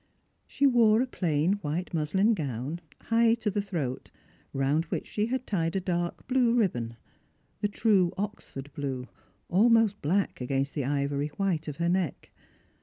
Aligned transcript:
She 0.47 0.65
wore 0.65 0.99
a 0.99 1.05
plain 1.05 1.59
white 1.61 1.93
muslin 1.93 2.33
gown, 2.33 2.81
high 3.01 3.35
to 3.35 3.51
the 3.51 3.61
throat, 3.61 4.09
round 4.51 4.85
which 4.85 5.05
she 5.05 5.27
had 5.27 5.45
tied 5.45 5.75
a 5.75 5.79
dark 5.79 6.27
blua 6.27 6.57
ribbon— 6.57 6.97
the 7.61 7.67
true 7.67 8.11
Oxford 8.17 8.71
blue, 8.73 9.07
almost 9.47 10.01
black 10.01 10.41
against 10.41 10.73
the 10.73 10.85
ivory 10.85 11.27
white 11.37 11.67
of 11.67 11.77
her 11.77 11.87
neck. 11.87 12.31